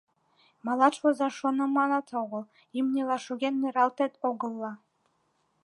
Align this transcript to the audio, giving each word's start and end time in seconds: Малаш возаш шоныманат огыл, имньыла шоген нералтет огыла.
Малаш 0.65 0.95
возаш 1.03 1.33
шоныманат 1.39 2.07
огыл, 2.21 2.43
имньыла 2.77 3.17
шоген 3.25 3.55
нералтет 3.61 4.13
огыла. 4.29 4.71